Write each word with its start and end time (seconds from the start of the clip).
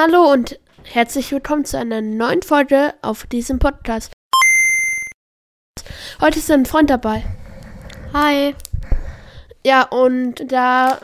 Hallo 0.00 0.30
und 0.32 0.60
herzlich 0.84 1.32
willkommen 1.32 1.64
zu 1.64 1.76
einer 1.76 2.00
neuen 2.00 2.42
Folge 2.42 2.94
auf 3.02 3.26
diesem 3.26 3.58
Podcast. 3.58 4.12
Heute 6.20 6.38
ist 6.38 6.52
ein 6.52 6.66
Freund 6.66 6.88
dabei. 6.88 7.24
Hi. 8.12 8.54
Ja, 9.66 9.82
und 9.82 10.52
da 10.52 11.00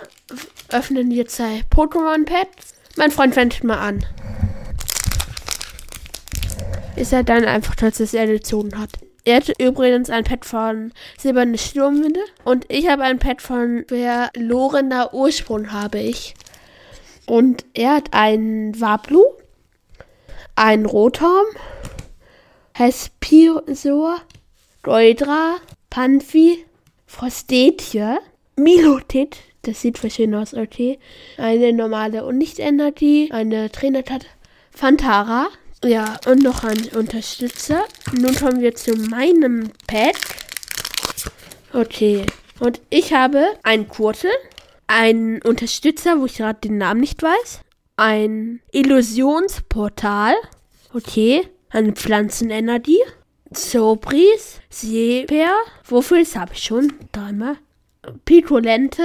öffnen 0.69 1.11
wir 1.11 1.27
zwei 1.27 1.65
Pokémon-Pads. 1.75 2.75
Mein 2.97 3.11
Freund 3.11 3.35
fängt 3.35 3.65
mal 3.65 3.79
an. 3.79 4.07
Ist 6.95 7.13
er 7.13 7.25
dann 7.25 7.47
einfach, 7.47 7.75
dass 7.75 7.99
es 7.99 8.13
gezogen 8.13 8.79
hat. 8.79 8.91
Er 9.25 9.39
hat 9.39 9.61
übrigens 9.61 10.09
ein 10.09 10.23
Pad 10.23 10.45
von 10.45 10.93
Silberne 11.19 11.59
Sturmwinde 11.59 12.21
und 12.45 12.65
ich 12.69 12.89
habe 12.89 13.03
ein 13.03 13.19
Pad 13.19 13.43
von 13.43 13.87
verlorener 13.89 15.13
Ursprung 15.13 15.73
habe 15.73 15.99
ich. 15.99 16.37
Und 17.27 17.65
er 17.75 17.95
hat 17.95 18.13
einen 18.13 18.81
Wablu, 18.81 19.25
einen 20.57 20.87
Rotom, 20.87 21.45
Hespisor, 22.75 24.17
Goldra, 24.83 25.57
Panfi, 25.91 26.65
Frostetje, 27.07 28.19
Milotit, 28.57 29.37
das 29.63 29.81
sieht 29.81 29.99
schön 30.13 30.35
aus, 30.35 30.53
okay. 30.53 30.99
Eine 31.39 31.73
normale 31.73 32.25
und 32.25 32.39
Nicht-Energie, 32.39 33.31
eine 33.33 33.71
Trainertat 33.73 34.27
Fantara. 34.71 35.49
Ja, 35.83 36.19
und 36.27 36.43
noch 36.43 36.65
ein 36.65 36.89
Unterstützer. 36.95 37.85
Nun 38.13 38.35
kommen 38.35 38.61
wir 38.61 38.75
zu 38.75 38.95
meinem 38.95 39.71
Pack. 39.87 40.17
Okay. 41.73 42.27
Und 42.61 42.81
ich 42.91 43.13
habe 43.13 43.45
einen 43.63 43.89
Kurtel, 43.89 44.31
einen 44.95 45.43
Unterstützer, 45.43 46.21
wo 46.21 46.27
ich 46.27 46.37
gerade 46.37 46.61
den 46.61 46.79
Namen 46.79 47.01
nicht 47.01 47.21
weiß, 47.21 47.63
ein 47.97 48.61
Illusionsportal, 48.71 50.35
okay, 50.93 51.49
eine 51.71 51.93
Pflanzenenergie, 51.93 53.01
Zobris, 53.53 54.61
Seeper, 54.71 55.51
Wuffels 55.85 56.37
habe 56.37 56.53
ich 56.55 56.63
schon, 56.63 56.93
dreimal, 57.11 57.57
Picolente, 58.25 59.03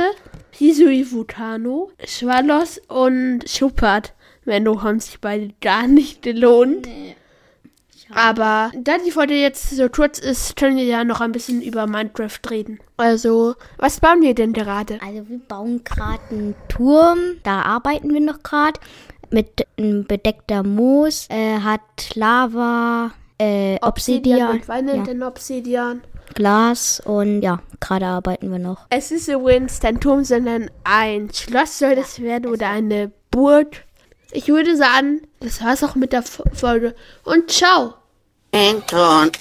Hisui 0.51 1.11
Vulcano, 1.11 1.91
Schwalos 2.05 2.79
und 2.87 3.49
Schuppert. 3.49 4.13
Wenn 4.45 4.65
du 4.65 4.83
haben 4.83 4.99
sich 4.99 5.19
beide 5.19 5.53
gar 5.59 5.87
nicht 5.87 6.21
gelohnt. 6.21 6.85
Nee. 6.85 7.15
Aber 8.13 8.71
da 8.75 8.97
die 9.05 9.11
Folge 9.11 9.35
jetzt 9.35 9.69
so 9.69 9.89
kurz 9.89 10.19
ist, 10.19 10.55
können 10.55 10.77
wir 10.77 10.83
ja 10.83 11.03
noch 11.03 11.21
ein 11.21 11.31
bisschen 11.31 11.61
über 11.61 11.87
Minecraft 11.87 12.39
reden. 12.49 12.79
Also, 12.97 13.55
was 13.77 13.99
bauen 13.99 14.21
wir 14.21 14.33
denn 14.35 14.53
gerade? 14.53 14.99
Also 15.01 15.29
wir 15.29 15.39
bauen 15.39 15.83
gerade 15.83 16.21
einen 16.31 16.55
Turm. 16.67 17.19
Da 17.43 17.61
arbeiten 17.61 18.13
wir 18.13 18.21
noch 18.21 18.43
gerade. 18.43 18.79
Mit 19.31 19.67
einem 19.77 20.05
bedeckter 20.05 20.63
Moos. 20.63 21.27
Äh, 21.29 21.59
hat 21.59 22.15
Lava, 22.15 23.11
äh, 23.37 23.77
Obsidian, 23.81 24.57
Und 24.57 24.67
wann 24.67 24.85
nennt 24.85 25.07
ja, 25.07 25.27
Obsidian? 25.27 26.01
Glas 26.33 27.01
und 27.05 27.41
ja, 27.41 27.61
gerade 27.79 28.05
arbeiten 28.05 28.51
wir 28.51 28.59
noch. 28.59 28.85
Es 28.89 29.11
ist 29.11 29.27
übrigens 29.27 29.79
kein 29.79 29.99
Turm, 29.99 30.23
sondern 30.23 30.69
ein 30.83 31.29
Schloss 31.33 31.79
soll 31.79 31.95
das 31.95 32.19
werden 32.21 32.51
oder 32.51 32.69
eine 32.69 33.11
Burg. 33.31 33.83
Ich 34.31 34.47
würde 34.47 34.75
sagen, 34.77 35.21
das 35.39 35.63
war's 35.63 35.83
auch 35.83 35.95
mit 35.95 36.13
der 36.13 36.23
Folge. 36.23 36.95
Und 37.23 37.49
ciao! 37.49 37.95
Anton. 38.53 39.31